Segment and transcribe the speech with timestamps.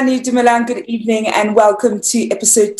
[0.00, 2.78] Khulunani Dumoulin, good evening and welcome to episode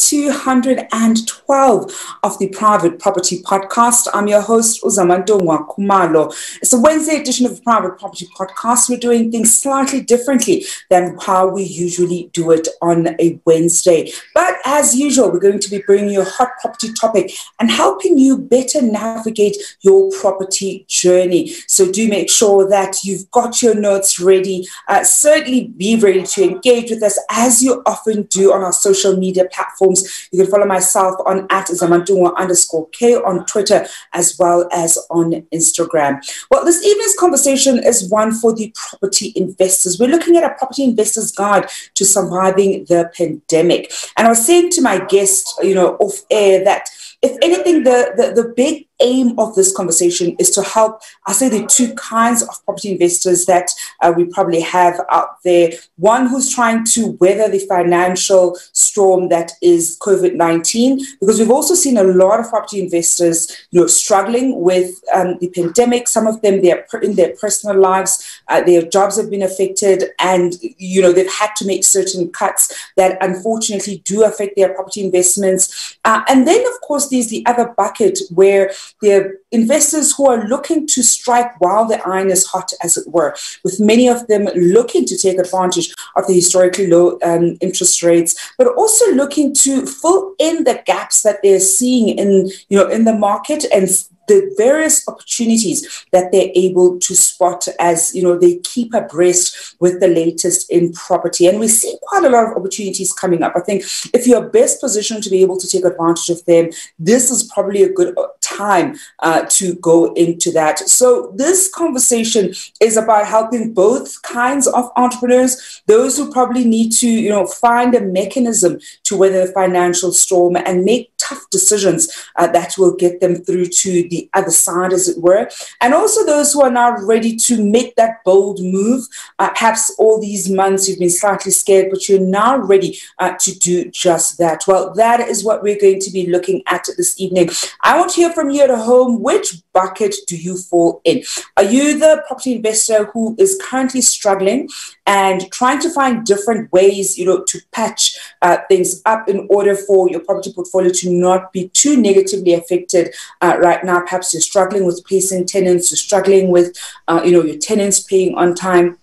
[1.51, 4.07] 212 of the Private Property Podcast.
[4.15, 6.33] I'm your host, Uzamantungwa Khumalo.
[6.63, 8.89] It's a Wednesday edition of the Private Property Podcast.
[8.89, 14.13] We're doing things slightly differently than how we usually do it on a Wednesday.
[14.33, 18.17] But as usual, we're going to be bringing you a hot property topic and helping
[18.17, 21.49] you better navigate your property journey.
[21.67, 24.69] So do make sure that you've got your notes ready.
[24.87, 29.17] Uh, certainly be ready to engage with us as you often do on our social
[29.17, 30.29] media platforms.
[30.31, 35.33] You can follow myself on at Zamantungwa underscore K on Twitter as well as on
[35.55, 36.21] Instagram.
[36.51, 39.99] Well, this evening's conversation is one for the property investors.
[39.99, 43.93] We're looking at a property investor's guide to surviving the pandemic.
[44.17, 46.89] And I was saying to my guest, you know, off air that
[47.23, 51.49] if anything, the, the, the big aim of this conversation is to help, I say,
[51.49, 55.73] the two kinds of property investors that uh, we probably have out there.
[55.97, 61.75] One who's trying to weather the financial storm that is COVID 19, because we've also
[61.75, 66.09] seen a lot of property investors you know, struggling with um, the pandemic.
[66.09, 70.55] Some of them, they're in their personal lives, uh, their jobs have been affected, and
[70.61, 75.99] you know they've had to make certain cuts that unfortunately do affect their property investments.
[76.05, 78.71] Uh, and then, of course, there's the other bucket where
[79.03, 83.09] there are investors who are looking to strike while the iron is hot, as it
[83.09, 83.35] were,
[83.65, 88.35] with many of them looking to take advantage of the historically low um, interest rates,
[88.59, 93.05] but also looking to fill in the gaps that they're seeing in, you know, in
[93.05, 93.89] the market and
[94.31, 95.79] the various opportunities
[96.13, 100.93] that they're able to spot as you know they keep abreast with the latest in
[100.93, 101.47] property.
[101.47, 103.55] And we see quite a lot of opportunities coming up.
[103.57, 103.83] I think
[104.19, 107.83] if you're best positioned to be able to take advantage of them this is probably
[107.83, 110.79] a good time uh, to go into that.
[110.79, 117.09] So this conversation is about helping both kinds of entrepreneurs those who probably need to
[117.09, 122.47] you know find a mechanism to weather the financial storm and make tough decisions uh,
[122.49, 125.49] that will get them through to the other side, as it were.
[125.81, 129.07] And also those who are now ready to make that bold move.
[129.39, 133.59] Uh, perhaps all these months you've been slightly scared, but you're now ready uh, to
[133.59, 134.63] do just that.
[134.67, 137.51] Well, that is what we're going to be looking at this evening.
[137.83, 139.23] I want to hear from you at home.
[139.23, 141.23] Which bucket do you fall in?
[141.57, 144.69] Are you the property investor who is currently struggling
[145.07, 149.75] and trying to find different ways, you know, to patch uh, things up in order
[149.75, 154.05] for your property portfolio to not be too negatively affected uh, right now.
[154.11, 156.77] Perhaps you're struggling with placing tenants, you're struggling with,
[157.07, 158.99] uh, you know, your tenants paying on time.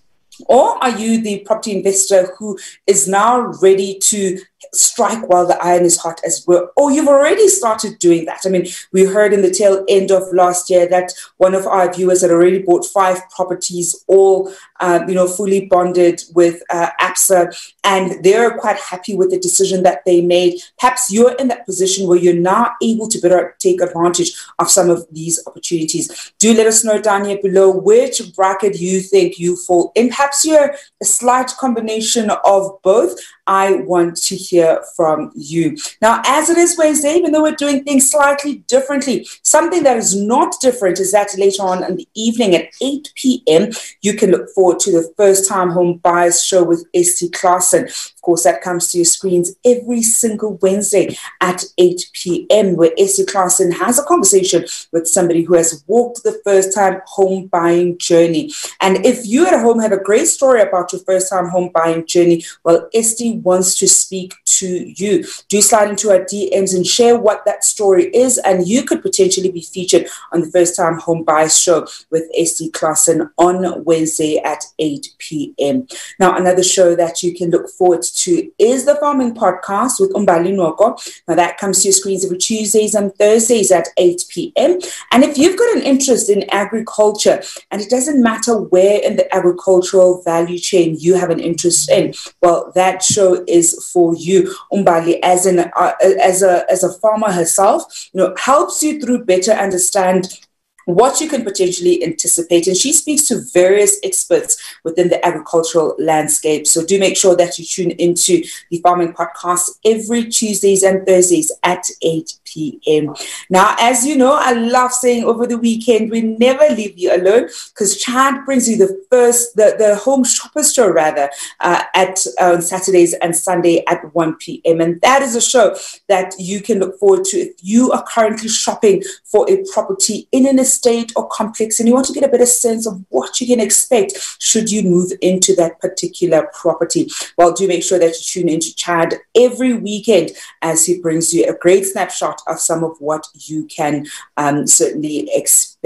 [0.47, 4.39] Or are you the property investor who is now ready to
[4.73, 6.71] strike while the iron is hot as well.
[6.75, 8.41] Or you've already started doing that.
[8.45, 11.93] I mean, we heard in the tail end of last year that one of our
[11.93, 17.71] viewers had already bought five properties, all um, you know, fully bonded with uh, ABSA,
[17.83, 20.59] and they're quite happy with the decision that they made.
[20.79, 24.89] Perhaps you're in that position where you're now able to better take advantage of some
[24.89, 26.33] of these opportunities.
[26.39, 30.09] Do let us know down here below which bracket you think you fall in.
[30.09, 33.19] Perhaps you're a slight combination of both.
[33.47, 35.77] I want to hear from you.
[36.01, 40.15] Now, as it is Wednesday, even though we're doing things slightly differently, something that is
[40.15, 43.71] not different is that later on in the evening at 8 p.m.,
[44.01, 47.89] you can look forward to the first time home buyers show with Estie Claassen
[48.27, 53.71] course, that comes to your screens every single Wednesday at 8 p.m., where Estie Claassen
[53.71, 58.51] has a conversation with somebody who has walked the first time home buying journey.
[58.81, 62.05] And if you at home have a great story about your first time home buying
[62.05, 65.23] journey, well, Estie wants to speak to you.
[65.47, 69.51] Do slide into our DMs and share what that story is, and you could potentially
[69.51, 74.65] be featured on the first time home buyers show with Estie Claassen on Wednesday at
[74.79, 75.87] 8 p.m.
[76.19, 80.13] Now, another show that you can look forward to to is the Farming Podcast with
[80.13, 80.97] Umbali Nwoko.
[81.27, 84.79] Now, that comes to your screens every Tuesdays and Thursdays at 8 p.m.
[85.11, 87.41] And if you've got an interest in agriculture,
[87.71, 92.13] and it doesn't matter where in the agricultural value chain you have an interest in,
[92.41, 94.53] well, that show is for you.
[94.71, 99.25] Umbali, as an uh, as a as a farmer herself, you know, helps you through
[99.25, 100.46] better understand
[100.87, 102.65] what you can potentially anticipate.
[102.65, 104.55] And she speaks to various experts
[104.85, 106.65] within the agricultural landscape.
[106.65, 108.41] So do make sure that you tune into
[108.71, 113.13] the Farming Podcast every Tuesdays and Thursdays at 8 p.m.
[113.49, 117.49] Now, as you know, I love saying over the weekend, we never leave you alone
[117.69, 122.59] because Chad brings you the first, the, the home shoppers show rather, uh, at uh,
[122.59, 124.81] Saturdays and Sunday at 1 p.m.
[124.81, 125.75] And that is a show
[126.07, 130.47] that you can look forward to if you are currently shopping for a property in
[130.47, 133.45] an estate or complex and you want to get a better sense of what you
[133.45, 137.07] can expect should you move into that particular property.
[137.37, 140.31] Well, do make sure that you tune into Chad every weekend
[140.61, 144.05] as he brings you a great snapshot of some of what you can
[144.37, 145.76] um, certainly expect.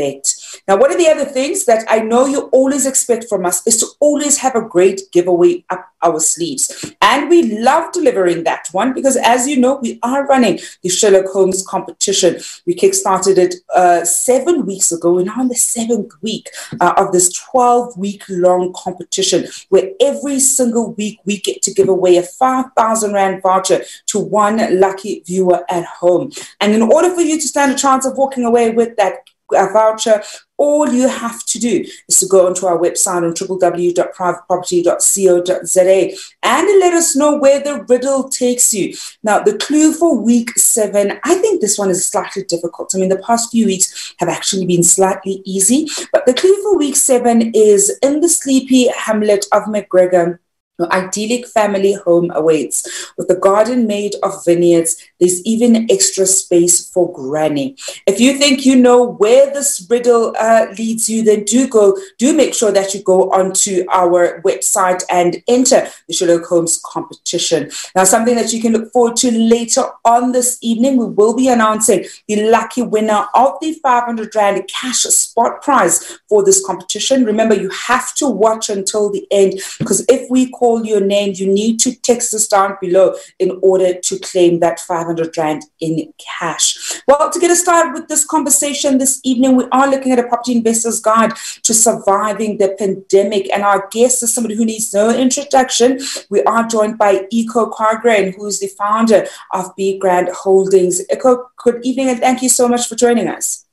[0.67, 3.77] Now, one of the other things that I know you always expect from us is
[3.77, 6.93] to always have a great giveaway up our sleeves.
[7.01, 11.27] And we love delivering that one because, as you know, we are running the Sherlock
[11.31, 12.39] Holmes competition.
[12.65, 15.13] We kickstarted it uh, seven weeks ago.
[15.13, 16.49] We're now in the seventh week
[16.79, 21.89] uh, of this 12 week long competition where every single week we get to give
[21.89, 26.31] away a 5,000 Rand voucher to one lucky viewer at home.
[26.59, 29.71] And in order for you to stand a chance of walking away with that a
[29.71, 30.21] voucher,
[30.57, 36.11] all you have to do is to go onto our website on www.privateproperty.co.za
[36.43, 38.95] and let us know where the riddle takes you.
[39.23, 42.93] Now, the clue for week seven, I think this one is slightly difficult.
[42.93, 46.77] I mean, the past few weeks have actually been slightly easy, but the clue for
[46.77, 50.37] week seven is in the sleepy hamlet of McGregor
[50.79, 53.11] idyllic family home awaits.
[53.17, 57.75] With a garden made of vineyards, there's even extra space for granny.
[58.07, 62.33] If you think you know where this riddle uh, leads you, then do go, do
[62.33, 67.69] make sure that you go onto our website and enter the Sherlock Holmes competition.
[67.95, 71.49] Now, something that you can look forward to later on this evening, we will be
[71.49, 77.25] announcing the lucky winner of the 500 Rand cash spot prize for this competition.
[77.25, 81.47] Remember, you have to watch until the end because if we call your name, you
[81.51, 87.01] need to text us down below in order to claim that 500 Rand in cash.
[87.07, 90.27] Well, to get us started with this conversation this evening, we are looking at a
[90.27, 93.51] property investor's guide to surviving the pandemic.
[93.51, 95.99] And our guest is somebody who needs no introduction.
[96.29, 101.01] We are joined by Ekow Quagraine, who is the founder of Be-grand Holdings.
[101.07, 103.65] Ekow, good evening and thank you so much for joining us.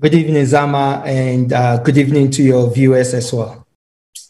[0.00, 3.63] Good evening, Zama, and uh, good evening to your viewers as well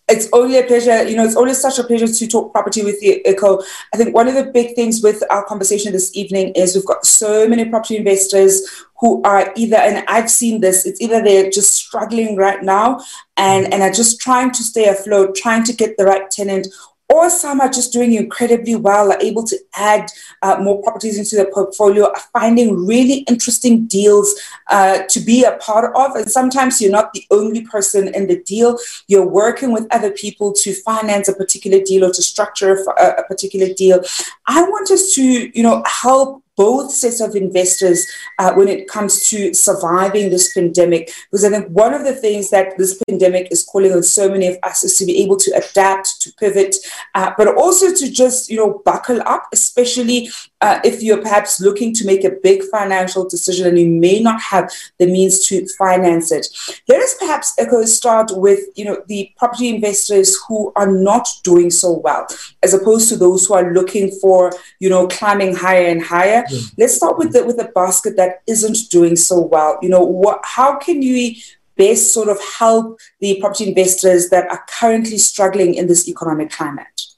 [0.08, 3.02] it's only a pleasure, you know, it's always such a pleasure to talk property with
[3.02, 3.64] you, Ekow.
[3.92, 7.06] I think one of the big things with our conversation this evening is we've got
[7.06, 11.72] so many property investors who are either, and I've seen this, it's either they're just
[11.74, 13.00] struggling right now
[13.36, 16.68] and, and are just trying to stay afloat, trying to get the right tenant,
[17.12, 20.10] or some are just doing incredibly well, are able to add
[20.42, 24.34] uh, more properties into their portfolio, are finding really interesting deals
[24.70, 26.16] uh, to be a part of.
[26.16, 28.78] And sometimes you're not the only person in the deal.
[29.06, 33.24] You're working with other people to finance a particular deal or to structure a, a
[33.24, 34.02] particular deal.
[34.46, 38.06] I want us to, you know, help both sets of investors
[38.38, 41.12] uh, when it comes to surviving this pandemic.
[41.30, 44.46] Because I think one of the things that this pandemic is calling on so many
[44.48, 46.76] of us is to be able to adapt, to pivot,
[47.14, 50.30] uh, but also to just, you know, buckle up, especially
[50.64, 54.40] uh, if you're perhaps looking to make a big financial decision and you may not
[54.40, 56.46] have the means to finance it.
[56.88, 61.70] Let us perhaps Ekow start with, you know, the property investors who are not doing
[61.70, 62.26] so well,
[62.62, 66.44] as opposed to those who are looking for, you know, climbing higher and higher.
[66.78, 69.78] Let's start with the with the basket that isn't doing so well.
[69.82, 71.34] You know, what how can you
[71.76, 77.13] best sort of help the property investors that are currently struggling in this economic climate?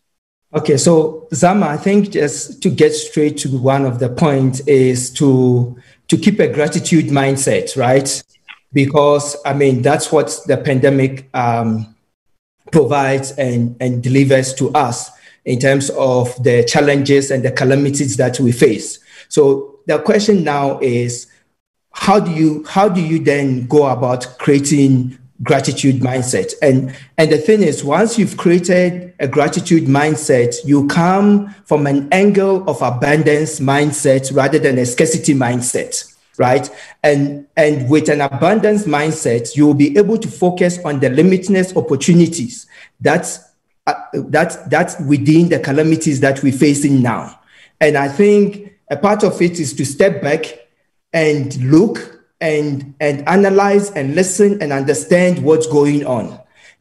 [0.54, 5.10] Okay, so Zama, I think just to get straight to one of the points is
[5.14, 5.76] to
[6.08, 8.22] to keep a gratitude mindset, right?
[8.72, 11.94] Because I mean that's what the pandemic um,
[12.70, 15.10] provides and and delivers to us
[15.44, 19.00] in terms of the challenges and the calamities that we face.
[19.28, 21.26] So the question now is,
[21.92, 26.52] how do you how do you then go about creating gratitude mindset?
[26.62, 32.08] And and the thing is, once you've created a gratitude mindset, you come from an
[32.12, 36.70] angle of abundance mindset rather than a scarcity mindset right
[37.02, 41.74] and and with an abundance mindset you will be able to focus on the limitless
[41.76, 42.66] opportunities
[43.00, 43.40] that's
[43.86, 43.94] uh,
[44.28, 47.38] that's that's within the calamities that we're facing now
[47.80, 50.68] and i think a part of it is to step back
[51.12, 56.38] and look and and analyze and listen and understand what's going on.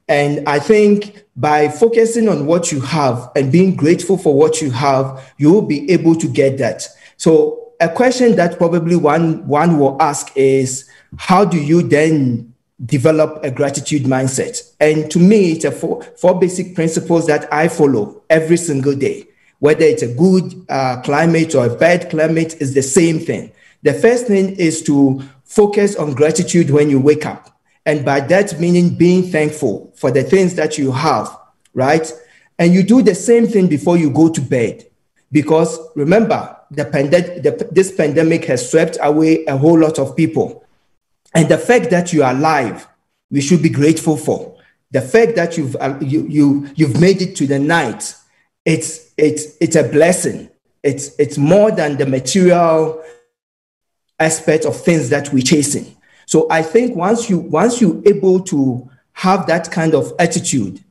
[0.08, 4.72] And i think by focusing on what you have and being grateful for what you
[4.72, 6.88] have you will be able to get that.
[7.18, 12.54] So a question that probably one one will ask is how do you then
[12.86, 14.62] develop a gratitude mindset?
[14.80, 19.28] And to me it's a four, four basic principles that i follow every single day.
[19.60, 23.52] Whether it's a good uh, climate or a bad climate, is the same thing.
[23.84, 27.58] The first thing is to focus on gratitude when you wake up.
[27.86, 31.38] And by that meaning being thankful for the things that you have,
[31.74, 32.12] right?
[32.58, 34.88] And you do the same thing before you go to bed.
[35.32, 40.66] Because remember, the pandemic, the, this pandemic has swept away a whole lot of people.
[41.34, 42.88] And the fact that you are alive,
[43.30, 44.58] we should be grateful for.
[44.92, 48.16] The fact that you've, uh, you, you, you've made it to the night,
[48.64, 50.50] it's, it's, it's a blessing.
[50.84, 53.04] It's, it's more than the material
[54.20, 55.96] aspect of things that we're chasing.
[56.26, 60.84] So I think once you once you're able to have that kind of attitude,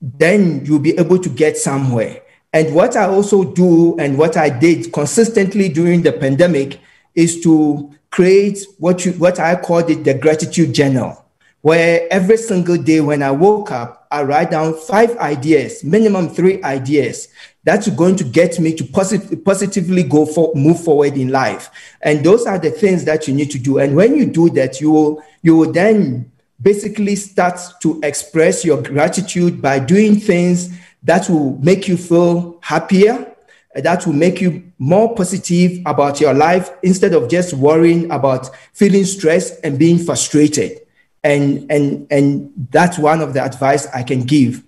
[0.00, 2.22] then you'll be able to get somewhere.
[2.52, 6.80] And what I also do and what I did consistently during the pandemic
[7.14, 11.24] is to create what you what I called it the gratitude journal,
[11.60, 16.62] where every single day when I woke up, I write down five ideas, minimum three
[16.62, 17.28] ideas
[17.68, 21.68] that's going to get me to posit- positively go for move forward in life
[22.00, 24.80] and those are the things that you need to do and when you do that
[24.80, 26.32] you will you will then
[26.62, 30.70] basically start to express your gratitude by doing things
[31.02, 33.34] that will make you feel happier
[33.74, 39.04] that will make you more positive about your life instead of just worrying about feeling
[39.04, 40.80] stressed and being frustrated
[41.22, 44.62] and and and that's one of the advice i can give.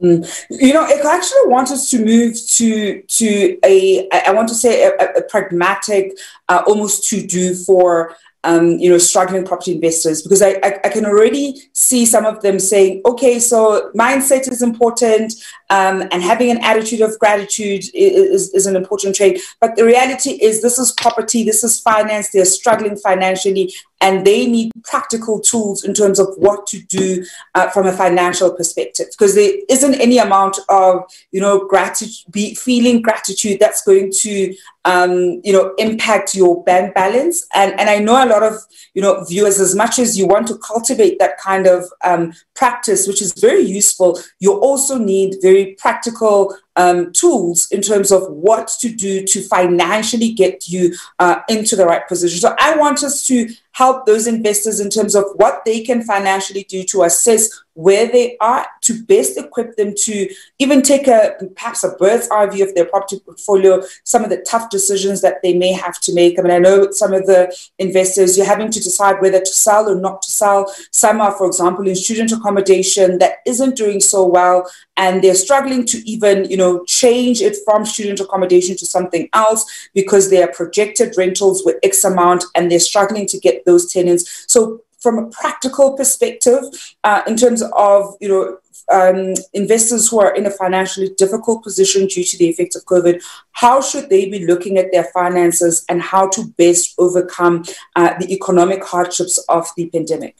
[0.00, 4.84] You know, I actually want us to move to to a I want to say
[4.84, 10.42] a, a pragmatic, uh, almost to do for um, you know, struggling property investors because
[10.42, 15.32] I, I, I, can already see some of them saying, okay, so mindset is important
[15.74, 19.40] um, and having an attitude of gratitude is, is an important trait.
[19.60, 24.46] But the reality is, this is property, this is finance, they're struggling financially, and they
[24.46, 27.24] need practical tools in terms of what to do
[27.56, 29.06] uh, from a financial perspective.
[29.10, 31.02] Because there isn't any amount of
[31.32, 34.54] you know gratitude feeling gratitude that's going to
[34.84, 37.46] um, you know impact your bank balance.
[37.54, 38.54] And and i know a lot of
[38.94, 43.06] you know viewers as much as you want to cultivate that kind of um, practice
[43.06, 48.68] which is very useful you also need very practical um, tools in terms of what
[48.80, 52.40] to do to financially get you uh, into the right position.
[52.40, 56.64] So I want us to help those investors in terms of what they can financially
[56.64, 60.28] do to assess where they are to best equip them to
[60.60, 64.44] even take a perhaps a bird's eye view of their property portfolio, some of the
[64.48, 66.38] tough decisions that they may have to make.
[66.38, 69.90] I mean, I know some of the investors you're having to decide whether to sell
[69.90, 70.72] or not to sell.
[70.92, 75.84] Some are, for example, in student accommodation that isn't doing so well, and they're struggling
[75.86, 79.62] to even, you know, change it from student accommodation to something else
[79.94, 84.24] because their projected rentals were X amount and they're struggling to get those tenants.
[84.48, 86.62] So from a practical perspective,
[87.04, 88.58] uh, in terms of you know
[88.90, 93.22] um, investors who are in a financially difficult position due to the effects of COVID,
[93.52, 97.64] how should they be looking at their finances and how to best overcome
[97.96, 100.36] uh, the economic hardships of the pandemic?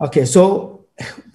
[0.00, 0.73] Okay, so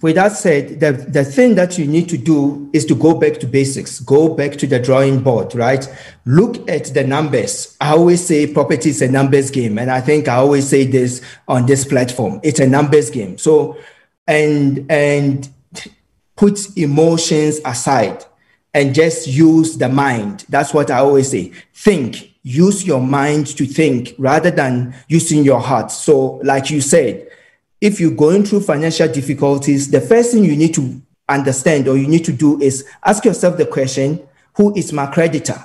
[0.00, 3.38] with that said, the, the thing that you need to do is to go back
[3.40, 5.86] to basics, go back to the drawing board, right?
[6.24, 7.76] Look at the numbers.
[7.80, 9.78] I always say property is a numbers game.
[9.78, 12.40] And I think I always say this on this platform.
[12.42, 13.36] It's a numbers game.
[13.36, 13.76] So,
[14.26, 15.48] and, and
[16.36, 18.24] put emotions aside
[18.72, 20.46] and just use the mind.
[20.48, 21.52] That's what I always say.
[21.74, 25.90] Think, use your mind to think rather than using your heart.
[25.90, 27.29] So, like you said,
[27.80, 32.06] if you're going through financial difficulties, the first thing you need to understand or you
[32.06, 34.20] need to do is ask yourself the question
[34.54, 35.64] who is my creditor?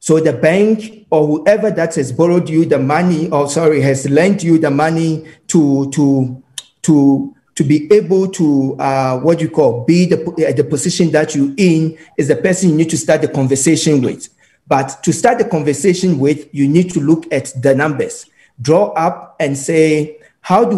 [0.00, 4.44] So the bank or whoever that has borrowed you the money, or sorry, has lent
[4.44, 6.42] you the money to to
[6.82, 11.34] to to be able to uh, what you call be the uh, the position that
[11.34, 14.28] you in is the person you need to start the conversation with.
[14.68, 18.26] But to start the conversation with, you need to look at the numbers,
[18.60, 20.76] draw up and say, how do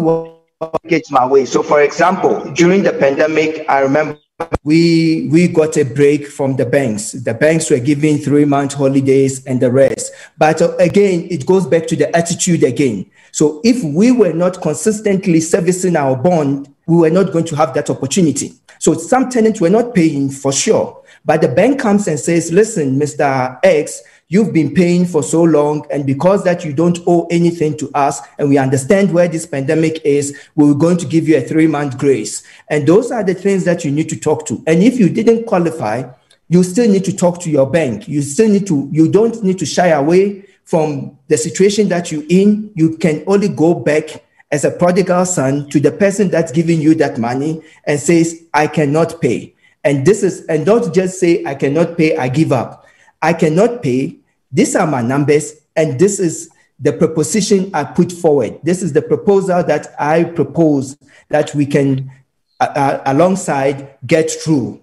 [0.61, 1.45] I get my way.
[1.45, 4.19] So, for example, during the pandemic, I remember
[4.63, 7.13] we we got a break from the banks.
[7.13, 10.13] The banks were giving three month holidays and the rest.
[10.37, 13.09] But uh, again, it goes back to the attitude again.
[13.31, 17.73] So, if we were not consistently servicing our bond, we were not going to have
[17.73, 18.53] that opportunity.
[18.77, 21.03] So, some tenants were not paying for sure.
[21.25, 23.57] But the bank comes and says, "Listen, Mr.
[23.63, 27.91] X." you've been paying for so long and because that you don't owe anything to
[27.93, 31.67] us and we understand where this pandemic is we're going to give you a three
[31.67, 32.41] month grace.
[32.69, 34.63] And those are the things that you need to talk to.
[34.65, 36.09] And if you didn't qualify
[36.47, 38.09] you still need to talk to your bank.
[38.09, 42.25] You still need to you don't need to shy away from the situation that you're
[42.29, 42.71] in.
[42.75, 46.93] You can only go back as a prodigal son to the person that's giving you
[46.95, 49.55] that money and says i cannot pay.
[49.85, 52.85] And this is and don't just say i cannot pay i give up.
[53.21, 54.17] I cannot pay
[54.51, 58.59] these are my numbers, and this is the proposition I put forward.
[58.63, 60.97] This is the proposal that I propose
[61.29, 62.11] that we can,
[62.59, 64.81] uh, uh, alongside, get through.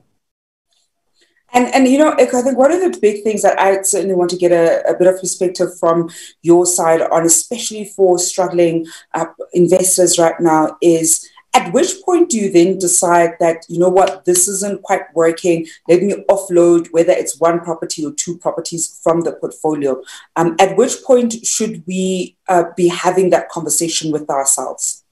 [1.52, 4.30] And, and you know, I think one of the big things that I certainly want
[4.30, 6.10] to get a, a bit of perspective from
[6.42, 11.26] your side on, especially for struggling uh, investors right now, is
[11.58, 15.66] at which point do you then decide that, you know what, this isn't quite working?
[15.88, 20.00] Let me offload, whether it's one property or two properties from the portfolio.
[20.36, 25.04] Um, at which point should we uh, be having that conversation with ourselves?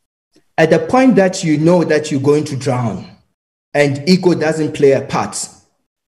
[0.56, 3.11] At the point that you know that you're going to drown
[3.74, 5.37] and ego doesn't play a part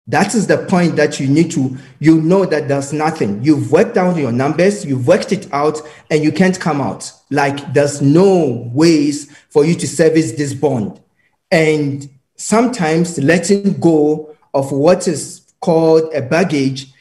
[0.08, 3.44] that is the point that you need to, you know that there's nothing.
[3.44, 7.12] You've worked out your numbers, you've worked it out, and you can't come out.
[7.32, 11.02] Like there's no ways for you to service this bond.
[11.52, 16.94] And sometimes letting go of what is called a baggage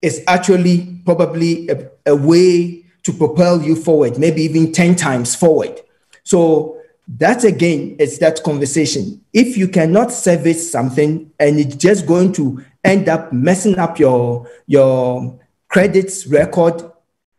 [0.00, 5.80] is actually probably a, a way to propel you forward, maybe even 10 times forward.
[6.22, 9.20] So that again is that conversation.
[9.32, 14.48] If you cannot service something and it's just going to end up messing up your
[14.66, 15.38] your
[15.68, 16.82] credits record,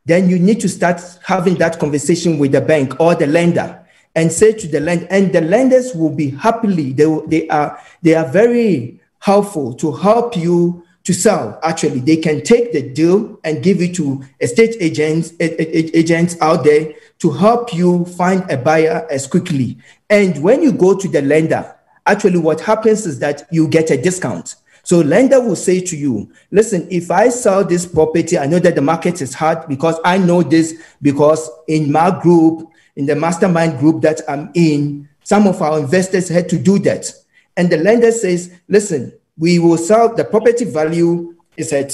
[0.05, 3.83] then you need to start having that conversation with the bank or the lender
[4.15, 8.15] and say to the lender, and the lenders will be happily, they, they are they
[8.15, 11.59] are very helpful to help you to sell.
[11.63, 16.93] Actually, they can take the deal and give it to estate agents, agents out there
[17.23, 19.77] to help you find a buyer as quickly.
[20.09, 21.73] And when you go to the lender,
[22.05, 24.55] actually what happens is that you get a discount.
[24.83, 28.75] So lender will say to you, listen, if I sell this property, I know that
[28.75, 33.79] the market is hard because I know this because in my group, in the mastermind
[33.79, 37.09] group that I'm in, some of our investors had to do that.
[37.55, 41.93] And the lender says, listen, we will sell the property value is at,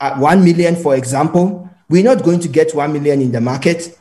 [0.00, 1.68] at 1 million, for example.
[1.90, 3.98] We're not going to get 1 million in the market.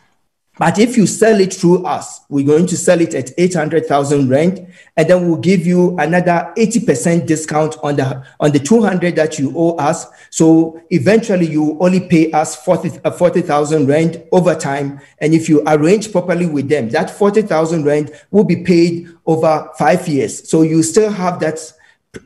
[0.62, 4.72] But if you sell it through us, we're going to sell it at 800,000 rand,
[4.96, 9.52] and then we'll give you another 80% discount on the on the 200 that you
[9.56, 10.06] owe us.
[10.30, 15.02] So eventually you only pay us 40 uh, 40,000 rand over time.
[15.18, 20.08] And if you arrange properly with them, that 40,000 rand will be paid over five
[20.08, 20.48] years.
[20.48, 21.74] So you still have that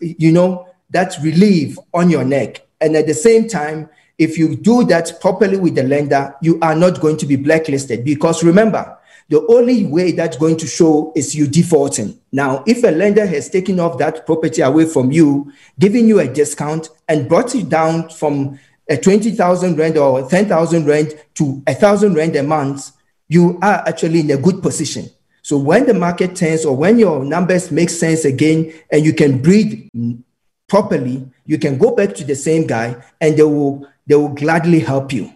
[0.01, 2.67] you know, that relief on your neck.
[2.81, 6.75] And at the same time, if you do that properly with the lender, you are
[6.75, 8.97] not going to be blacklisted because remember,
[9.27, 12.19] the only way that's going to show is you defaulting.
[12.31, 16.27] Now, if a lender has taken off that property away from you, giving you a
[16.27, 22.13] discount and brought it down from a 20,000 rand or 10,000 rand to a 1,000
[22.13, 22.91] rand a month,
[23.27, 25.09] you are actually in a good position.
[25.41, 29.41] So when the market turns or when your numbers make sense again and you can
[29.41, 29.89] breathe
[30.67, 34.79] properly, you can go back to the same guy and they will they will gladly
[34.79, 35.31] help you.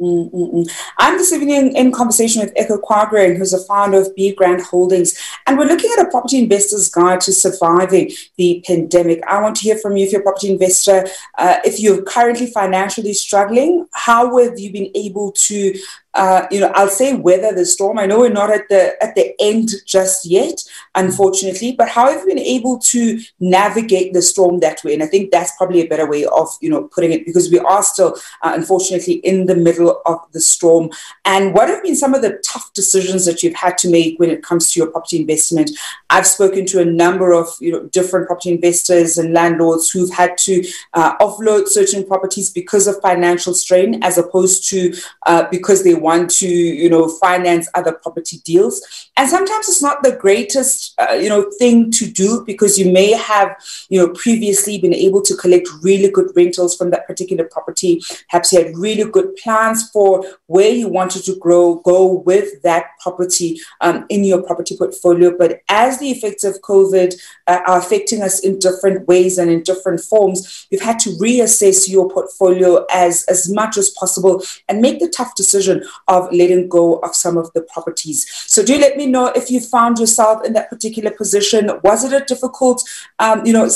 [0.00, 0.68] Mm-mm-mm.
[0.98, 5.56] I'm this evening in conversation with Ekow Quagraine, who's a founder of Be-grand Holdings, and
[5.56, 9.22] we're looking at a property investor's guide to surviving the pandemic.
[9.24, 11.06] I want to hear from you if you're a property investor.
[11.38, 15.74] Uh, if you're currently financially struggling, how have you been able to
[16.14, 17.98] uh, you know, I'll say weather the storm.
[17.98, 20.62] I know we're not at the at the end just yet,
[20.94, 24.94] unfortunately, but how have you been able to navigate the storm that way?
[24.94, 27.58] And I think that's probably a better way of you know putting it because we
[27.58, 30.90] are still, uh, unfortunately, in the middle of the storm.
[31.24, 34.30] And what have been some of the tough decisions that you've had to make when
[34.30, 35.72] it comes to your property investment?
[36.10, 40.38] I've spoken to a number of you know different property investors and landlords who've had
[40.38, 44.94] to uh, offload certain properties because of financial strain, as opposed to
[45.26, 46.48] uh, because they want to,
[46.82, 48.74] you know, finance other property deals.
[49.16, 53.10] And sometimes it's not the greatest, uh, you know, thing to do because you may
[53.12, 53.56] have,
[53.88, 58.02] you know, previously been able to collect really good rentals from that particular property.
[58.30, 62.84] Perhaps you had really good plans for where you wanted to grow, go with that
[63.00, 65.36] property um, in your property portfolio.
[65.36, 67.14] But as the effects of COVID
[67.46, 71.88] uh, are affecting us in different ways and in different forms, you've had to reassess
[71.88, 76.96] your portfolio as, as much as possible and make the tough decision of letting go
[76.96, 78.26] of some of the properties.
[78.46, 81.70] So do let me know if you found yourself in that particular position.
[81.82, 82.82] Was it a difficult,
[83.18, 83.68] um, you know,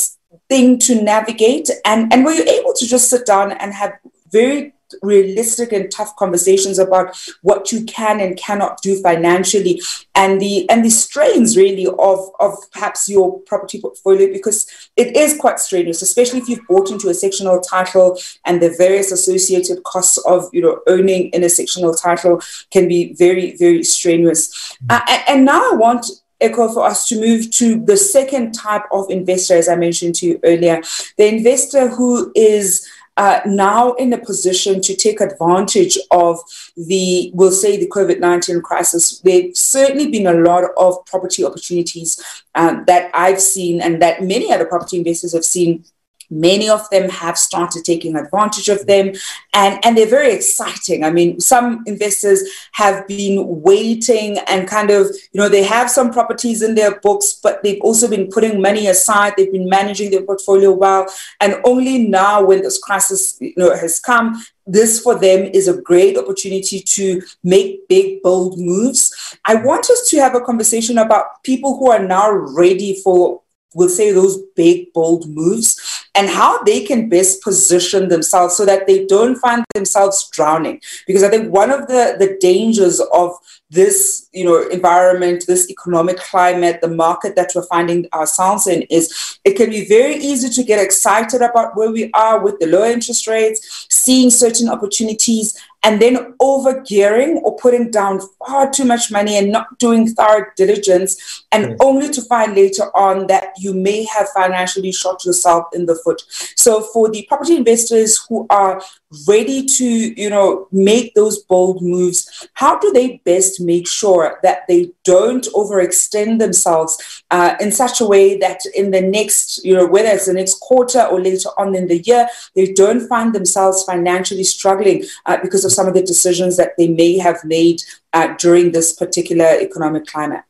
[0.48, 1.70] thing to navigate?
[1.84, 3.92] And, and were you able to just sit down and have
[4.30, 9.80] very realistic and tough conversations about what you can and cannot do financially
[10.14, 15.36] and the and the strains really of of perhaps your property portfolio because it is
[15.38, 20.18] quite strenuous especially if you've bought into a sectional title and the various associated costs
[20.18, 24.76] of you know owning in a sectional title can be very very strenuous.
[24.90, 26.06] Uh, and, and now i want
[26.40, 30.26] Ekow for us to move to the second type of investor, as I mentioned to
[30.26, 30.80] you earlier,
[31.16, 36.38] the investor who is uh, now in a position to take advantage of
[36.76, 39.18] the, we'll say, the COVID 19 crisis.
[39.18, 42.22] There's certainly been a lot of property opportunities
[42.54, 45.84] um, that I've seen and that many other property investors have seen
[46.30, 49.12] Many of them have started taking advantage of them,
[49.54, 51.04] and, and they're very exciting.
[51.04, 56.12] I mean, some investors have been waiting and kind of, you know, they have some
[56.12, 59.34] properties in their books, but they've also been putting money aside.
[59.36, 61.06] They've been managing their portfolio well.
[61.40, 65.80] And only now, when this crisis you know, has come, this for them is a
[65.80, 69.36] great opportunity to make big, bold moves.
[69.46, 73.40] I want us to have a conversation about people who are now ready for
[73.74, 78.86] we'll say those big bold moves and how they can best position themselves so that
[78.86, 80.80] they don't find themselves drowning.
[81.06, 83.36] Because i think one of the the dangers of
[83.70, 89.38] this you know environment this economic climate the market that we're finding ourselves in is
[89.44, 92.84] it can be very easy to get excited about where we are with the low
[92.84, 95.54] interest rates seeing certain opportunities
[95.88, 100.44] and then over gearing or putting down far too much money and not doing thorough
[100.54, 105.86] diligence, and only to find later on that you may have financially shot yourself in
[105.86, 106.22] the foot.
[106.56, 108.82] So, for the property investors who are
[109.26, 114.62] ready to, you know, make those bold moves, how do they best make sure that
[114.68, 119.86] they don't overextend themselves uh, in such a way that in the next, you know,
[119.86, 123.82] whether it's the next quarter or later on in the year, they don't find themselves
[123.84, 128.34] financially struggling uh, because of some of the decisions that they may have made uh,
[128.38, 130.44] during this particular economic climate?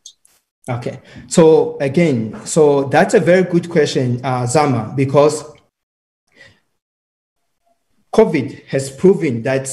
[0.68, 5.42] Okay, so again, so that's a very good question, uh, Zama, because
[8.12, 9.68] COVID has proven that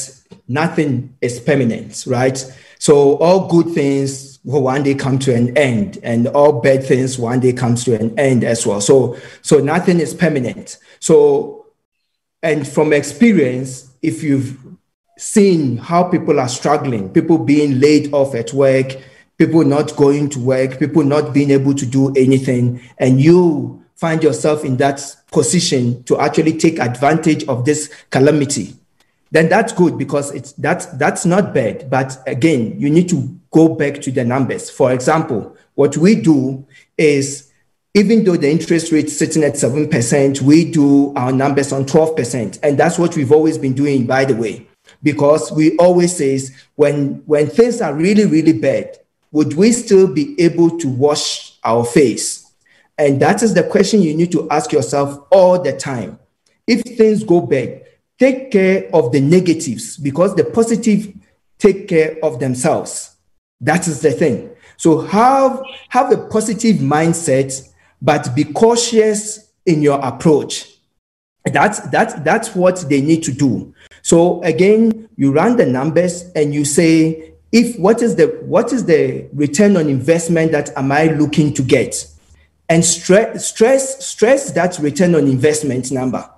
[0.48, 2.38] nothing is permanent, right?
[2.80, 7.17] So all good things will one day come to an end, and all bad things
[7.17, 8.82] one day comes to an end as well.
[8.82, 10.78] So so nothing is permanent.
[11.00, 11.65] So
[12.43, 14.58] and from experience, if you've
[15.17, 18.98] seen how people are struggling, people being laid off at work,
[19.38, 24.23] people not going to work, people not being able to do anything, and you find
[24.23, 28.75] yourself in that position to actually take advantage of this calamity,
[29.31, 31.89] then that's good because it's that's that's not bad.
[31.89, 34.69] But again, you need to go back to the numbers.
[34.69, 36.65] For example, what we do
[36.97, 37.51] is
[37.95, 42.60] even though the interest rate is sitting at 7%, we do our numbers on 12%.
[42.62, 44.67] And that's what we've always been doing, by the way,
[45.01, 46.38] because we always say
[46.75, 48.97] when, when things are really, really bad,
[49.31, 52.44] would we still be able to wash our face?
[52.97, 56.19] And that is the question you need to ask yourself all the time.
[56.67, 57.84] If things go bad,
[58.17, 61.13] take care of the negatives because the positive
[61.58, 63.15] take care of themselves.
[63.62, 64.49] That is the thing.
[64.77, 67.69] So have, have a positive mindset,
[68.01, 70.71] but be cautious in your approach.
[71.45, 73.73] That's, that's, that's what they need to do.
[74.01, 78.86] So again, you run the numbers and you say, if what is the what is
[78.86, 82.05] the return on investment that am I looking to get?
[82.67, 86.30] And stress, stress, stress that return on investment number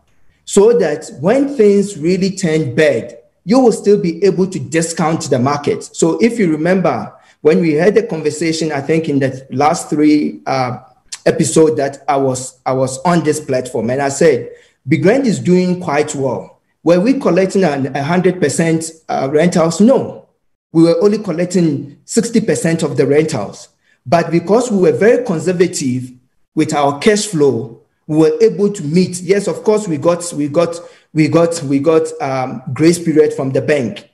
[0.44, 5.40] so that when things really turn bad, you will still be able to discount the
[5.40, 5.84] market.
[5.84, 10.42] So if you remember, when we had the conversation, I think in the last three
[10.46, 10.80] uh,
[11.26, 14.50] episode that I was I was on this platform, and I said,
[14.88, 16.62] Be-grand is doing quite well.
[16.84, 19.80] Were we collecting a hundred percent uh, rentals?
[19.82, 20.30] No,
[20.72, 23.70] we were only collecting sixty percent of the rentals.
[24.06, 26.12] But because we were very conservative
[26.58, 29.22] with our cash flow, we were able to meet.
[29.22, 30.76] Yes, of course, we got we got
[31.13, 34.10] we got we got um, grace period from the bank.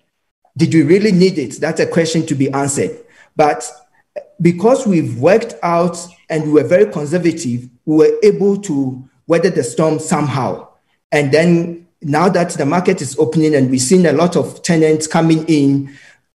[0.57, 1.61] Did we really need it?
[1.61, 2.99] That's a question to be answered.
[3.37, 3.65] But
[4.41, 5.97] because we've worked out
[6.29, 10.67] and we were very conservative, we were able to weather the storm somehow.
[11.13, 15.07] And then now that the market is opening and we've seen a lot of tenants
[15.07, 15.95] coming in,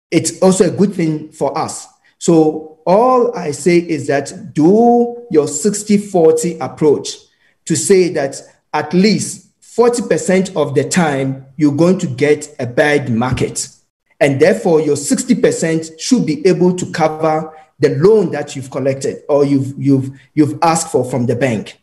[0.09, 1.85] it's also a good thing for us.
[2.17, 7.17] So all I say is that do your 60 40 approach
[7.65, 8.41] to say that
[8.73, 13.67] at least 40% of the time you're going to get a bad market.
[14.19, 19.45] And therefore, your 60% should be able to cover the loan that you've collected or
[19.45, 21.79] you've, you've, you've asked for from the bank.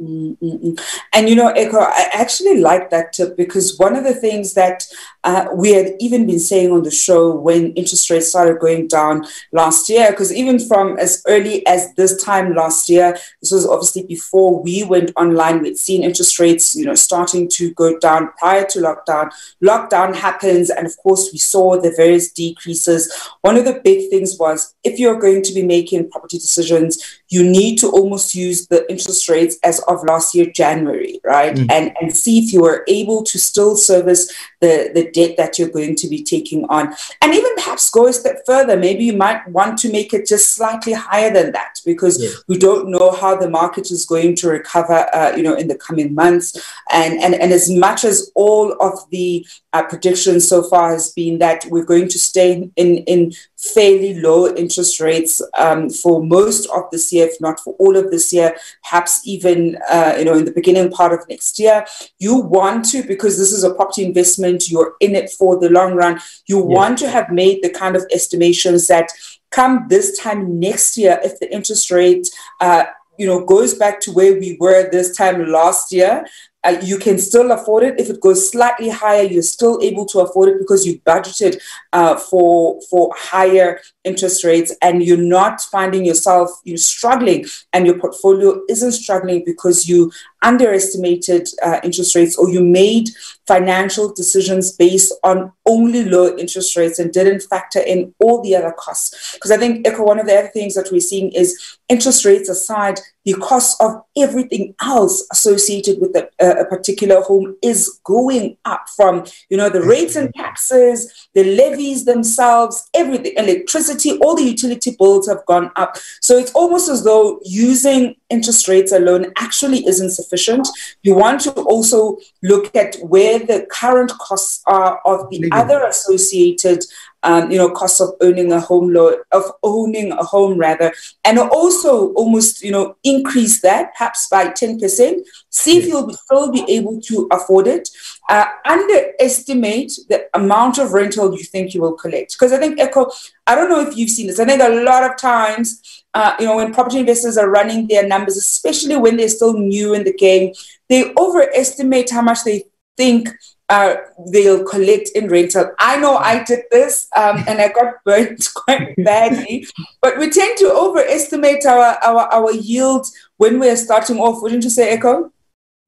[0.00, 0.80] Mm-mm.
[1.12, 4.86] And you know, Ekow, I actually like that tip because one of the things that
[5.24, 9.26] uh, we had even been saying on the show when interest rates started going down
[9.52, 14.04] last year, because even from as early as this time last year, this was obviously
[14.04, 18.64] before we went online, we'd seen interest rates, you know, starting to go down prior
[18.66, 19.30] to lockdown.
[19.62, 23.12] Lockdown happens, and of course, we saw the various decreases.
[23.40, 27.42] One of the big things was if you're going to be making property decisions, you
[27.42, 31.54] need to almost use the interest rates as of last year, January, right?
[31.54, 31.70] Mm.
[31.70, 35.68] And, and see if you are able to still service the, the debt that you're
[35.68, 36.94] going to be taking on.
[37.22, 38.76] And even perhaps go a step further.
[38.76, 42.30] Maybe you might want to make it just slightly higher than that because yeah.
[42.48, 45.76] we don't know how the market is going to recover, uh, you know, in the
[45.76, 46.58] coming months.
[46.90, 51.38] And, and, and as much as all of the uh, predictions so far has been
[51.38, 56.84] that we're going to stay in, in fairly low interest rates um, for most of
[56.92, 60.44] this year, if not for all of this year, perhaps even uh, you know in
[60.44, 61.84] the beginning part of next year.
[62.18, 64.47] You want to because this is a property investment.
[64.68, 66.20] You're in it for the long run.
[66.46, 66.76] You yeah.
[66.76, 69.10] want to have made the kind of estimations that
[69.50, 72.28] come this time next year, if the interest rate
[72.60, 72.84] uh,
[73.18, 76.24] you know goes back to where we were this time last year
[76.64, 78.00] uh, you can still afford it.
[78.00, 81.60] If it goes slightly higher, you're still able to afford it because you budgeted
[81.92, 87.98] uh, for for higher interest rates, and you're not finding yourself you struggling, and your
[87.98, 90.10] portfolio isn't struggling because you
[90.42, 93.08] underestimated uh, interest rates or you made
[93.46, 98.72] financial decisions based on only low interest rates and didn't factor in all the other
[98.72, 99.34] costs.
[99.34, 102.48] Because I think, Ekow, one of the other things that we're seeing is interest rates
[102.48, 108.56] aside, the cost of everything else associated with a, uh, a particular home is going
[108.64, 114.42] up from, you know, the rates and taxes, the levies themselves, everything, electricity, all the
[114.42, 115.98] utility bills have gone up.
[116.22, 120.66] So it's almost as though using interest rates alone actually isn't sufficient.
[121.02, 126.82] You want to also look at where the current costs are of the other associated
[127.22, 130.92] um, you know, cost of owning a home loan, of owning a home rather,
[131.24, 136.64] and also almost, you know, increase that perhaps by 10%, see if you'll still be
[136.68, 137.88] able to afford it,
[138.28, 142.32] uh, underestimate the amount of rental you think you will collect.
[142.32, 143.12] Because I think, Ekow,
[143.46, 146.46] I don't know if you've seen this, I think a lot of times uh, you
[146.46, 150.12] know, when property investors are running their numbers, especially when they're still new in the
[150.12, 150.52] game,
[150.88, 152.64] they overestimate how much they
[152.96, 153.28] think
[153.68, 153.96] uh,
[154.32, 155.70] they'll collect in rental.
[155.78, 159.66] I know I did this um, and I got burnt quite badly,
[160.00, 164.42] but we tend to overestimate our, our, our yield when we're starting off.
[164.42, 165.30] Wouldn't you say, Ekow?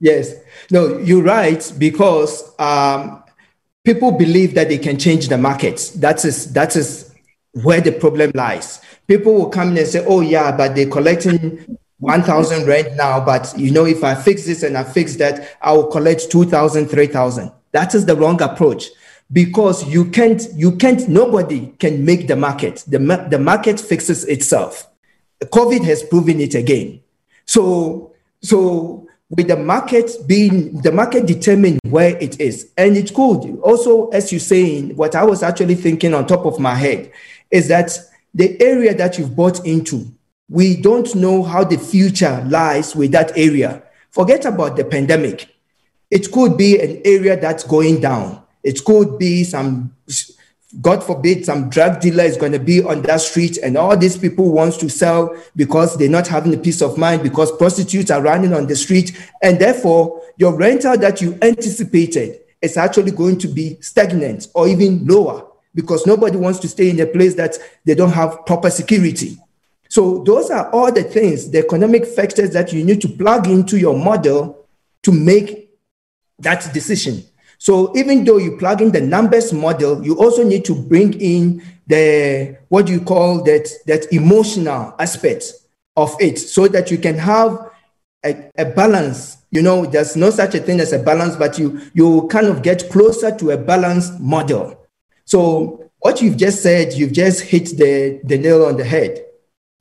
[0.01, 0.35] Yes.
[0.71, 3.23] No, you're right, because um,
[3.85, 5.91] people believe that they can change the markets.
[5.91, 7.15] That is, that is
[7.53, 11.77] where the problem lies people will come in and say, oh, yeah, but they're collecting
[11.99, 13.19] 1,000 rent now.
[13.19, 16.87] But, you know, if I fix this and I fix that, I will collect 2,000,
[16.87, 17.51] 3,000.
[17.73, 18.87] That is the wrong approach
[19.33, 22.85] because you can't, you can't, nobody can make the market.
[22.89, 22.99] The,
[23.31, 24.89] the market fixes itself.
[25.43, 27.01] COVID has proven it again.
[27.47, 33.61] So, so with the market being the market determine where it is and it could
[33.61, 37.13] also as you're saying what i was actually thinking on top of my head
[37.53, 37.97] is that
[38.35, 40.07] the area that you've bought into,
[40.49, 43.83] we don't know how the future lies with that area.
[44.11, 45.49] Forget about the pandemic.
[46.11, 48.43] It could be an area that's going down.
[48.63, 49.95] It could be some,
[50.81, 54.17] God forbid, some drug dealer is going to be on that street and all these
[54.17, 58.21] people wants to sell because they're not having a peace of mind because prostitutes are
[58.21, 59.17] running on the street.
[59.43, 65.07] And therefore, your rental that you anticipated is actually going to be stagnant or even
[65.07, 69.39] lower because nobody wants to stay in a place that they don't have proper security.
[69.89, 73.79] So those are all the things, the economic factors that you need to plug into
[73.79, 74.67] your model
[75.03, 75.70] to make
[76.43, 77.25] that decision.
[77.59, 81.63] So even though you plug in the numbers model, you also need to bring in
[81.87, 85.53] the what do you call that that emotional aspect
[85.97, 87.71] of it so that you can have
[88.25, 91.81] a, a balance you know there's no such a thing as a balance but you
[91.95, 94.79] you kind of get closer to a balanced model
[95.25, 99.25] so what you've just said, you've just hit the, the nail on the head.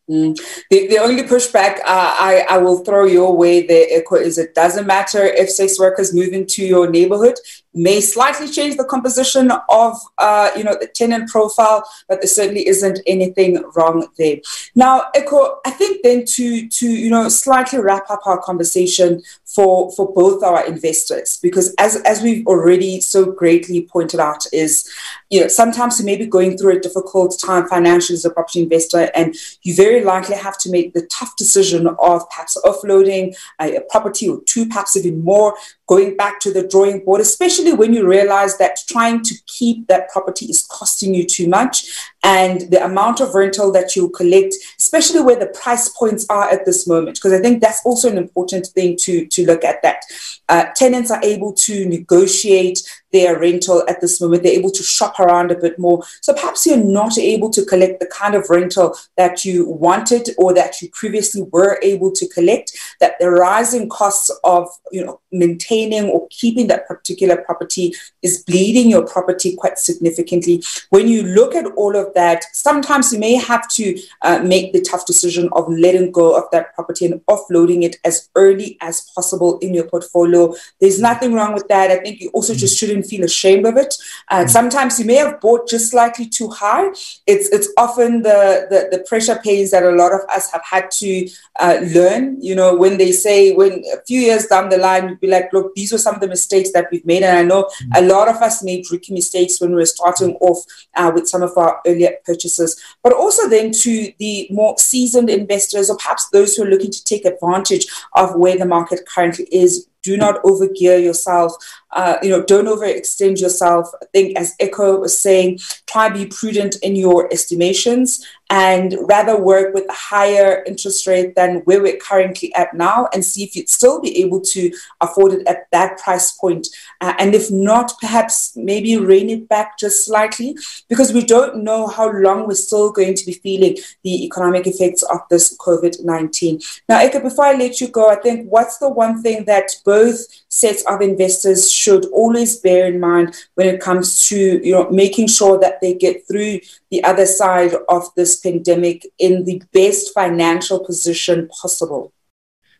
[0.09, 0.35] Mm.
[0.71, 4.55] The, the only pushback uh, I, I will throw your way there, Ekow, is it
[4.55, 7.35] doesn't matter if sex workers move into your neighborhood
[7.73, 12.67] may slightly change the composition of uh, you know the tenant profile, but there certainly
[12.67, 14.37] isn't anything wrong there.
[14.75, 19.21] Now, Ekow, I think then to to you know slightly wrap up our conversation
[19.55, 24.89] for for both our investors, because as as we've already so greatly pointed out, is
[25.29, 28.61] you know sometimes you may be going through a difficult time financially as a property
[28.61, 33.77] investor, and you very likely have to make the tough decision of perhaps offloading a,
[33.77, 35.55] a property or two, perhaps even more,
[35.89, 40.07] going back to the drawing board, especially when you realize that trying to keep that
[40.09, 41.75] property is costing you too much.
[42.23, 46.65] and the amount of rental that you collect, especially where the price points are at
[46.65, 50.03] this moment, because I think that's also an important thing to, to look at that.
[50.49, 52.79] Uh, tenants are able to negotiate
[53.11, 54.43] their rental at this moment.
[54.43, 56.03] They're able to shop around a bit more.
[56.21, 60.53] So perhaps you're not able to collect the kind of rental that you wanted or
[60.53, 66.05] that you previously were able to collect, that the rising costs of you know maintaining
[66.05, 70.63] or keeping that particular property is bleeding your property quite significantly.
[70.89, 74.81] When you look at all of that, sometimes you may have to uh, make the
[74.81, 79.57] tough decision of letting go of that property and offloading it as early as possible
[79.59, 80.53] in your portfolio.
[80.79, 81.91] There's nothing wrong with that.
[81.91, 83.95] I think you also just shouldn't feel ashamed of it.
[84.29, 84.49] Uh, mm.
[84.49, 86.87] Sometimes you may have bought just slightly too high.
[87.27, 90.91] It's it's often the, the, the pressure pains that a lot of us have had
[90.91, 92.41] to uh, learn.
[92.41, 95.51] You know, when they say when a few years down the line, you'd be like,
[95.53, 97.97] look, these were some of the mistakes that we've made, and I know mm.
[97.97, 100.63] a lot of us made rookie mistakes when we were starting off
[100.95, 102.81] uh, with some of our earlier purchases.
[103.03, 107.03] But also then to the more seasoned investors, or perhaps those who are looking to
[107.03, 111.53] take advantage of where the market currently is do not overgear yourself.
[111.91, 113.89] Uh, you know, don't overextend yourself.
[114.01, 119.39] I think, as Ekow was saying, try to be prudent in your estimations and rather
[119.39, 123.55] work with a higher interest rate than where we're currently at now and see if
[123.55, 124.71] you'd still be able to
[125.01, 126.67] afford it at that price point.
[126.99, 131.87] Uh, and if not, perhaps maybe rein it back just slightly because we don't know
[131.87, 136.59] how long we're still going to be feeling the economic effects of this COVID 19.
[136.87, 140.25] Now, Ekow, before I let you go, I think what's the one thing that both
[140.49, 145.27] sets of investors should always bear in mind when it comes to you know making
[145.27, 146.59] sure that they get through
[146.91, 152.11] the other side of this pandemic in the best financial position possible.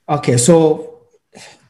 [0.08, 0.56] Okay so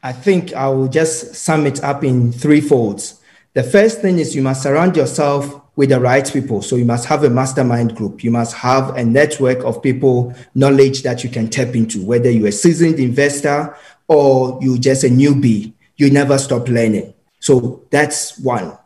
[0.02, 3.20] i think i will just sum it up in three folds.
[3.52, 6.62] The first thing is you must surround yourself with the right people.
[6.62, 8.22] So you must have a mastermind group.
[8.22, 12.48] You must have a network of people knowledge that you can tap into whether you're
[12.48, 13.74] a seasoned investor
[14.06, 15.72] or you're just a newbie.
[15.96, 17.12] You never stop learning.
[17.40, 18.76] So that's one.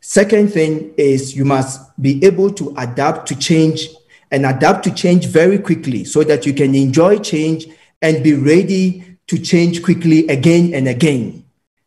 [0.00, 3.88] Second thing is you must be able to adapt to change
[4.30, 7.66] and adapt to change very quickly so that you can enjoy change
[8.02, 11.44] and be ready to change quickly again and again.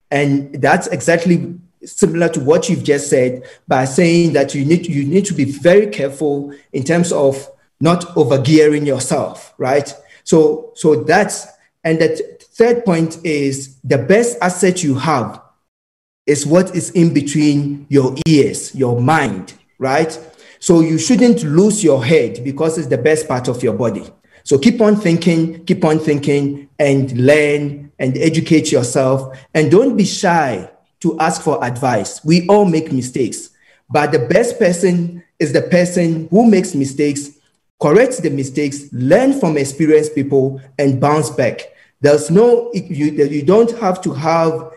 [0.10, 5.06] And that's exactly similar to what you've just said by saying that you need you
[5.06, 7.48] need to be very careful in terms of
[7.80, 9.94] not overgearing yourself, right?
[10.24, 11.48] So so that's
[11.84, 15.40] and that Third point is the best asset you have
[16.28, 20.20] is what is in between your ears, your mind, right?
[20.60, 24.06] So you shouldn't lose your head because it's the best part of your body.
[24.44, 29.38] So keep on thinking, keep on thinking, and learn and educate yourself.
[29.54, 30.70] And don't be shy
[31.02, 32.24] to ask for advice.
[32.24, 33.50] We all make mistakes,
[33.90, 37.30] but the best person is the person who makes mistakes,
[37.80, 41.62] corrects the mistakes, learn from experienced people, and bounce back.
[42.02, 44.72] There's no, you, you don't have to have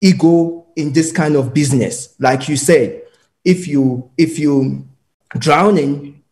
[0.00, 2.14] ego in this kind of business.
[2.20, 3.02] Like you said,
[3.44, 4.86] if you, if you
[5.36, 6.22] drowning,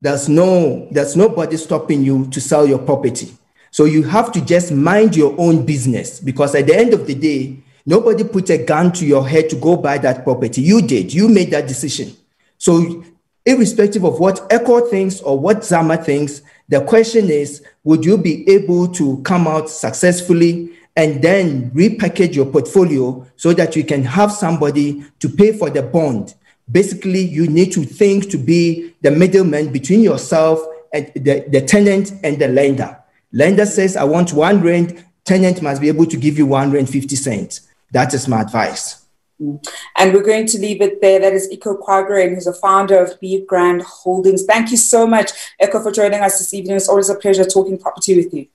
[0.00, 3.34] there's no, there's nobody stopping you to sell your property.
[3.70, 7.14] So you have to just mind your own business because at the end of the
[7.14, 10.60] day, nobody put a gun to your head to go buy that property.
[10.60, 12.14] You did, you made that decision.
[12.58, 13.04] So
[13.46, 18.48] irrespective of what Ekow thinks or what Zama thinks, the question is, would you be
[18.50, 24.32] able to come out successfully and then repackage your portfolio so that you can have
[24.32, 26.34] somebody to pay for the bond?
[26.70, 30.60] Basically, you need to think to be the middleman between yourself
[30.92, 32.98] and the, the tenant and the lender.
[33.32, 36.88] Lender says, I want one rent, tenant must be able to give you one rent
[36.88, 37.68] 50 cents.
[37.92, 39.06] That is my advice.
[39.40, 39.56] Mm-hmm.
[39.96, 41.20] And we're going to leave it there.
[41.20, 44.44] That is Ekow Quagraine, who's a founder of Be-grand Holdings.
[44.44, 45.30] Thank you so much,
[45.62, 46.76] Ekow, for joining us this evening.
[46.76, 48.48] It's always a pleasure talking property with you.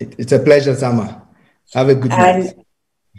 [0.00, 1.27] It's a pleasure, Sama.
[1.74, 2.54] Have a good and, night.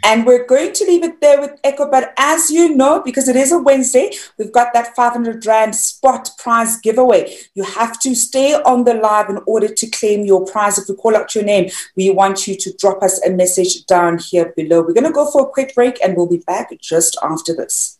[0.02, 1.90] And we're going to leave it there with Ekow.
[1.90, 6.30] But as you know, because it is a Wednesday, we've got that 500 Rand spot
[6.38, 7.36] prize giveaway.
[7.54, 10.78] You have to stay on the live in order to claim your prize.
[10.78, 14.18] If we call out your name, we want you to drop us a message down
[14.18, 14.80] here below.
[14.80, 17.99] We're going to go for a quick break and we'll be back just after this.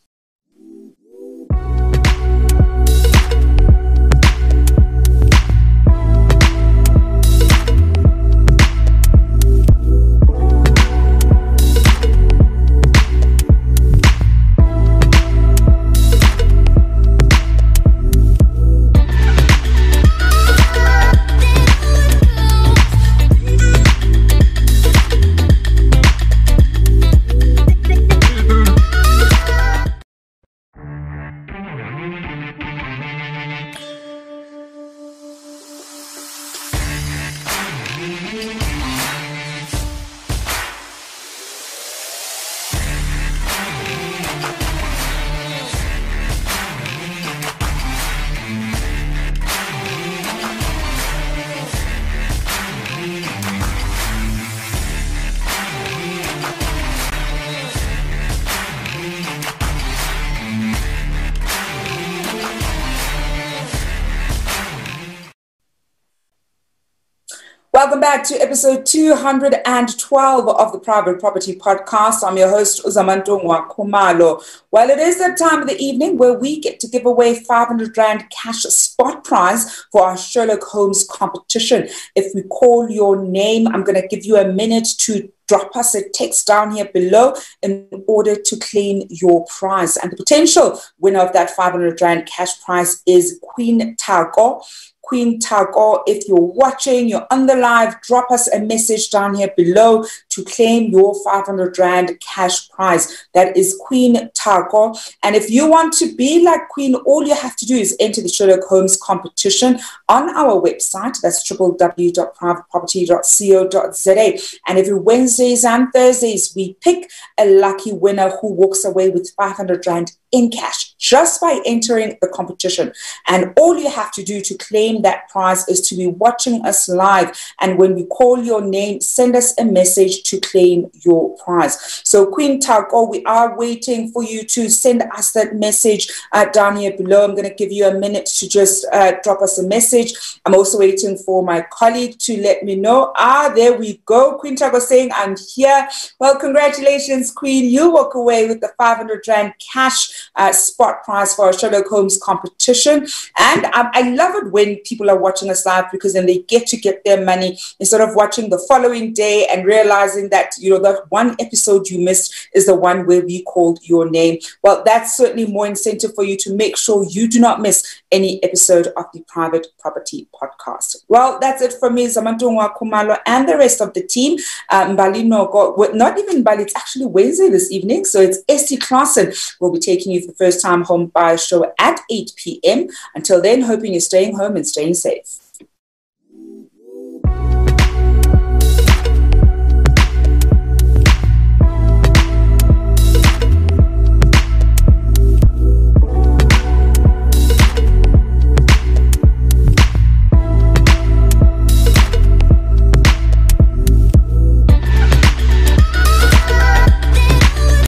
[67.81, 72.23] Welcome back to episode 212 of the Private Property Podcast.
[72.23, 74.43] I'm your host, Uzamantungwa Khumalo.
[74.69, 77.97] Well, it is that time of the evening where we get to give away 500
[77.97, 81.89] Rand cash spot prize for our Sherlock Holmes competition.
[82.15, 85.95] If we call your name, I'm going to give you a minute to drop us
[85.95, 89.97] a text down here below in order to claim your prize.
[89.97, 94.61] And the potential winner of that 500 Rand cash prize is Queen Tago.
[95.01, 96.03] Queen Tago.
[96.07, 100.45] If you're watching, you're on the live, drop us a message down here below to
[100.45, 103.27] claim your 500 Rand cash prize.
[103.33, 104.97] That is Queen Tago.
[105.23, 108.21] And if you want to be like Queen, all you have to do is enter
[108.21, 111.19] the Sherlock Holmes competition on our website.
[111.21, 114.37] That's www.privateproperty.co.za.
[114.67, 119.85] And every Wednesdays and Thursdays, we pick a lucky winner who walks away with 500
[119.85, 122.93] Rand in cash just by entering the competition.
[123.27, 126.87] And all you have to do to claim that prize is to be watching us
[126.87, 127.37] live.
[127.59, 132.01] And when we call your name, send us a message to claim your prize.
[132.05, 136.77] So, Queen Tago, we are waiting for you to send us that message uh, down
[136.77, 137.25] here below.
[137.25, 140.13] I'm going to give you a minute to just uh, drop us a message.
[140.45, 143.11] I'm also waiting for my colleague to let me know.
[143.15, 144.37] Ah, there we go.
[144.37, 145.87] Queen Tago saying, I'm here.
[146.19, 147.65] Well, congratulations, Queen.
[147.65, 152.19] You walk away with the 500 Rand cash uh, spot prize for our Sherlock Holmes
[152.21, 153.07] competition.
[153.37, 156.67] And um, I love it when people are watching us live because then they get
[156.67, 160.79] to get their money instead of watching the following day and realizing that, you know,
[160.79, 164.39] that one episode you missed is the one where we called your name.
[164.63, 168.43] Well, that's certainly more incentive for you to make sure you do not miss any
[168.43, 170.97] episode of the Private Property Podcast.
[171.07, 174.37] Well, that's it for me, Zamantungwa Khumalo, and the rest of the team.
[174.69, 178.05] Um, Mbali Nogo, not even Bali, it's actually Wednesday this evening.
[178.05, 181.35] So it's Estie Claassen will be taking you for the first time Come Home Buy
[181.35, 182.87] show at 8 p.m.
[183.15, 185.37] Until then, hoping you're staying home and staying safe.